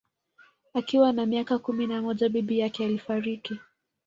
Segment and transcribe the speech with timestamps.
[0.73, 3.59] Akiwa na miaka kumi na moja bibi yake alifariki